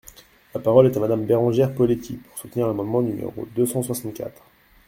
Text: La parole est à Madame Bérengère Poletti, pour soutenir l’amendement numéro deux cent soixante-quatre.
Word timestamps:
La 0.55 0.59
parole 0.59 0.87
est 0.87 0.97
à 0.97 0.99
Madame 0.99 1.25
Bérengère 1.27 1.75
Poletti, 1.75 2.13
pour 2.15 2.35
soutenir 2.39 2.65
l’amendement 2.65 3.03
numéro 3.03 3.45
deux 3.55 3.67
cent 3.67 3.83
soixante-quatre. 3.83 4.41